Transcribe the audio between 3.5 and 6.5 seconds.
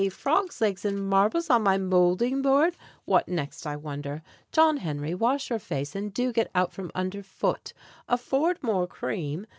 I wonder? John Henry, wash your face; And do get